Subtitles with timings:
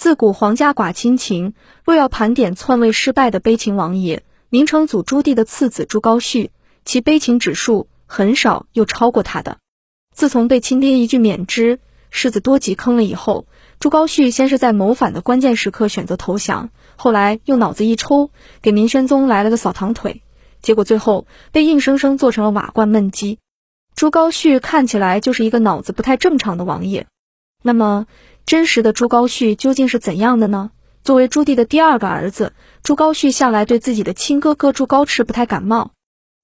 [0.00, 1.52] 自古皇家寡亲情，
[1.84, 6.48] 若要盘点篡位失败的悲情王爷，明成祖朱棣的次子朱高煦，
[6.86, 9.58] 其悲情指数很少又超过他的。
[10.16, 13.44] 自从被亲爹一句免之，世子多吉坑了以后，
[13.78, 18.30] 朱高煦先是在谋反的关键时刻选择投降，后来又脑子一抽，
[18.62, 20.22] 给明宣宗来了个扫堂腿，
[20.62, 23.38] 结果最后被硬生生做成了瓦罐焖鸡。
[23.94, 27.06] 朱高煦看起来就是一个脑子不太正常的王爷。
[27.62, 28.06] 那么。
[28.46, 30.72] 真实的朱高煦究竟是怎样的呢？
[31.04, 35.92] 作为朱棣的第二个儿子，朱高煦向来对自己的亲哥哥朱高炽不太感冒。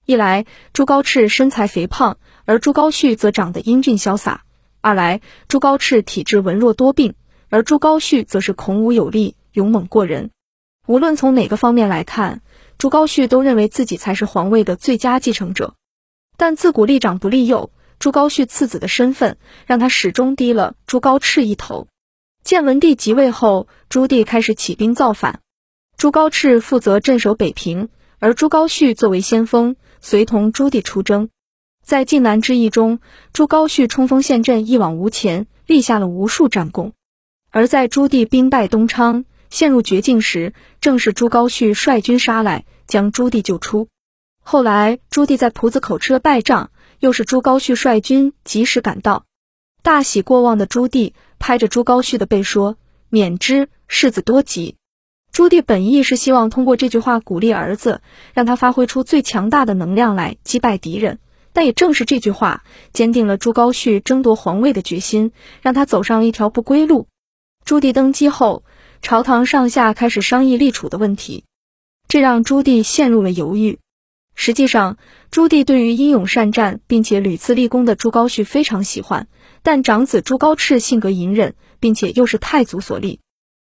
[0.05, 4.43] 一来，朱高炽身材肥胖，而朱高煦则长得英俊潇洒；
[4.81, 7.15] 二来，朱高炽体质文弱多病，
[7.49, 10.31] 而朱高煦则是孔武有力、勇猛过人。
[10.87, 12.41] 无论从哪个方面来看，
[12.79, 15.75] 朱高煦都认为自己才是皇位的最佳继承者。
[16.37, 21.89] 但自古立长不立幼，朱高煦次子的身份让他始终低了朱高炽一头。
[22.45, 25.41] 建文帝即位后，朱棣开始起兵造反。
[25.97, 27.89] 朱高炽负责镇守北平，
[28.19, 31.31] 而朱高煦作为先锋，随同朱棣出征。
[31.85, 33.01] 在晋南之役中，
[33.33, 36.93] 朱高煦冲锋陷阵，一往无前，立下了无数战功。
[37.51, 43.89] 而在朱棣兵败东昌，陷入绝境时，正是朱高煦率军杀来，将朱棣救出。
[44.49, 49.25] 后来，朱棣在蒲子口吃了败仗，又是朱高煦率军及时赶到。
[49.83, 52.77] 大喜过望的朱棣拍着朱高煦的背说
[53.11, 54.77] ：“免之，世子多急。”
[55.33, 58.01] 朱棣本意是希望通过这句话鼓励儿子，
[58.35, 61.19] 让他发挥出最强大的能量来击败敌人。
[61.53, 67.09] 但也正是这句话，坚定了朱高煦争夺皇位的决心，让他走上了一条不归路。
[67.65, 68.63] 朱棣登基后，
[69.03, 71.43] 朝堂上下开始商议立储的问题，
[72.07, 73.81] 这让朱棣陷入了犹豫。
[74.39, 74.99] 实际上，
[75.31, 79.27] 朱棣对于英勇善战并且屡次立功的朱高煦非常喜欢。
[79.63, 83.19] 但长子朱高炽性格隐忍，并且又是太祖所立，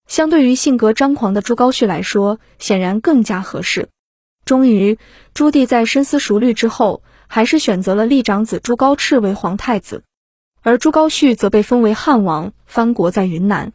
[0.07, 3.89] 相对于性格张狂的朱高煦来说，显然更加合适。
[4.45, 4.99] 终于，
[5.35, 10.05] 朱棣在深思熟虑之后，还是选择了立长子朱高炽为皇太子，
[10.63, 13.73] 而朱高煦则被封为汉王，藩国在云南。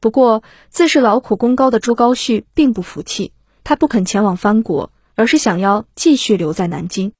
[0.00, 3.32] 不过，自是劳苦功高的朱高煦并不服气，
[3.64, 7.12] 他不肯前往藩国，而是想要继续留在南京。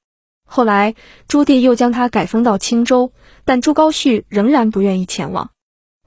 [0.47, 0.94] 后来，
[1.26, 3.12] 朱棣又将他改封到青州，
[3.44, 5.50] 但朱高煦仍然不愿意前往。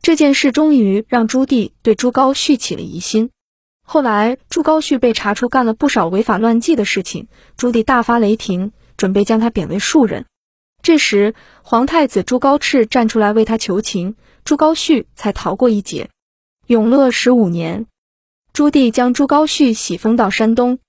[0.02, 3.30] 这件事终于让朱棣对朱高煦起了疑心。
[3.86, 10.28] 后来，朱高煦被查出干了不少违法乱纪的事情，朱棣大发雷霆，准备将他贬为庶人。
[10.82, 14.16] 这时，皇太子朱高炽站出来为他求情，
[14.46, 16.10] 朱高煦才逃过一劫。
[16.68, 17.86] 永乐十五年，
[18.54, 20.80] 朱棣将朱高煦喜封到山东。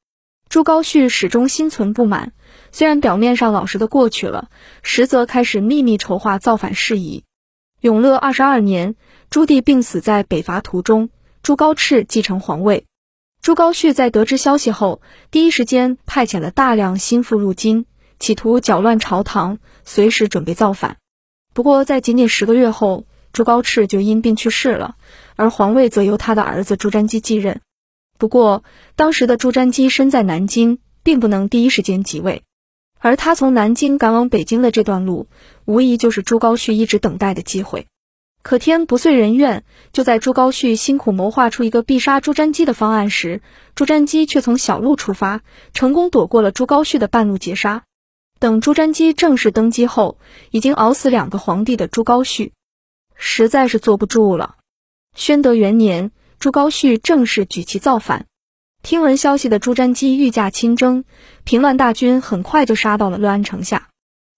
[0.53, 2.35] 朱高煦始终心存不满。
[2.73, 4.51] 虽然表面上老实的过去了，
[4.83, 7.25] 实则开始秘密筹划造反事宜。
[7.81, 8.95] 永乐二十二年，
[9.31, 11.09] 朱棣病死在北伐途中，
[11.43, 12.85] 朱高炽继承皇位。
[13.41, 17.87] 朱高煦在得知消息后，第一时间派遣了大量心腹入京，
[18.19, 20.99] 企图搅乱朝堂，随时准备造反。
[21.55, 24.97] 不过，在仅仅十个月后，朱高炽就因病去世了，
[25.35, 27.63] 而皇位则由他的儿子朱瞻基继任。
[28.23, 28.63] 不过，
[28.95, 32.45] 当时的朱瞻基身在南京，并不能第一时间即位。
[33.01, 35.27] 而他从南京赶往北京的这段路，
[35.65, 37.89] 无疑就是朱高煦一直等待的机会。
[38.45, 43.43] 可天不遂人愿，就在朱高煦辛苦谋划出一个必杀朱瞻基的方案时，
[43.75, 45.41] 朱瞻基却从小路出发，
[45.75, 47.83] 成功躲过了朱高煦的半路截杀。
[48.39, 50.21] 等朱瞻基正式登基后，
[50.53, 52.53] 已经熬死两个皇帝的朱高煦，
[53.17, 54.59] 实在是坐不住了。
[55.17, 56.13] 宣德元年，
[56.43, 58.27] 朱高煦正式举旗造反。
[58.83, 61.05] 听闻消息的朱瞻基御驾亲征，
[61.45, 63.91] 平乱大军很快就杀到了乐安城下。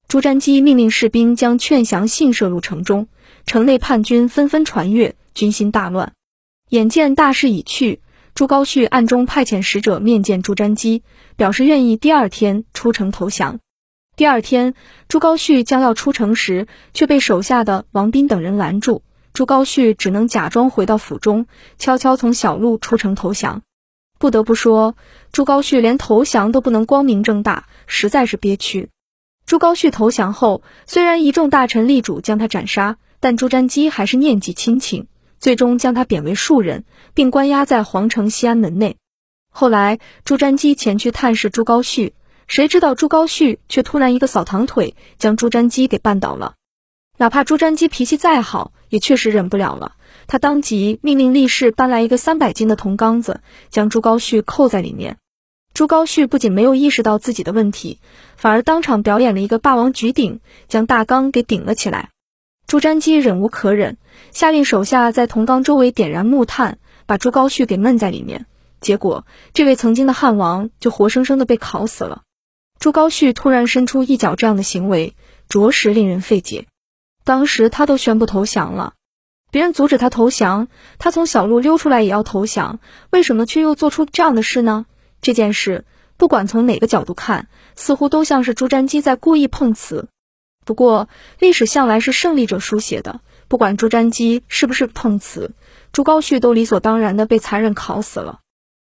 [0.07, 3.09] 朱瞻基命令士兵将劝降信射入城中，
[3.47, 6.13] 城内叛军纷纷传阅，军心大乱。
[6.69, 8.03] 眼见大势已去，
[8.35, 11.03] 朱高煦暗中派遣使者面见朱瞻基，
[11.37, 13.61] 表示愿意第二天出城投降。
[14.15, 14.75] 第二天，
[15.09, 19.01] 朱高煦将要出城时，却被手下的王斌等人拦住。
[19.35, 21.47] 朱高煦只能假装回到府中，
[21.77, 23.63] 悄悄从小路出城投降。
[24.21, 24.95] 不得不说，
[25.33, 28.91] 朱高煦连投降都不能光明正大，实在是憋屈。
[29.45, 35.09] 朱高煦投降后，虽然一众大臣力主将他斩杀，但朱瞻基还是念及亲情，
[35.41, 38.99] 最终将他贬为庶人，并关押在皇城西安门内。
[39.51, 42.13] 后来，朱瞻基前去探视朱高煦，
[42.47, 46.55] 谁知道朱高煦却突然一个扫堂腿，将朱瞻基给绊倒了。
[47.17, 49.93] 哪怕朱瞻基脾气再好，也确实忍不了了。
[50.27, 53.41] 他当即命令力士搬来一个三百斤的铜缸子，
[53.71, 55.19] 将朱高煦扣在里面。
[55.75, 57.99] 朱高煦不仅没有意识到自己的问题，
[58.37, 62.11] 反而当场表演了一个霸王举鼎，将大缸给顶了起来。
[62.67, 63.99] 朱瞻基忍无可忍，
[64.33, 68.47] 下令手下在铜缸周围点燃木炭，把朱高煦给闷在里面。
[68.81, 72.23] 结果，这位曾经的汉王就活生生的被烤死了。
[72.79, 75.15] 朱高煦突然伸出一脚，这样的行为
[75.49, 76.67] 着实令人费解。
[77.25, 78.93] 当时他都宣布投降了，
[79.51, 80.69] 别人阻止他投降，
[80.99, 82.81] 他从小路溜出来也要投降，
[83.11, 84.85] 为什么却又做出这样的事呢？
[85.23, 85.87] 这件事
[86.19, 90.09] 不管从哪个角度看，似乎都像是朱瞻基在故意碰瓷。
[90.67, 95.53] 不过，历史向来是胜利者书写的，不管朱瞻基是不是碰瓷，
[95.93, 98.41] 朱高煦都理所当然的被残忍烤死了。